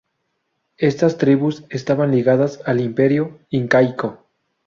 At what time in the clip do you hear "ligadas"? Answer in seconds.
2.09-2.59